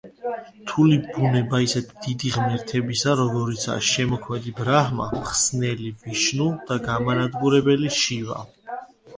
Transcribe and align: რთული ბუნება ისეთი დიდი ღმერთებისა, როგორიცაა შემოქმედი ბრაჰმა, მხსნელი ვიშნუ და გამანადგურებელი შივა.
რთული 0.59 0.95
ბუნება 1.17 1.57
ისეთი 1.65 1.97
დიდი 2.05 2.31
ღმერთებისა, 2.37 3.13
როგორიცაა 3.19 3.83
შემოქმედი 3.89 4.55
ბრაჰმა, 4.61 5.07
მხსნელი 5.21 5.93
ვიშნუ 6.07 6.49
და 6.71 6.79
გამანადგურებელი 6.91 7.97
შივა. 8.03 8.43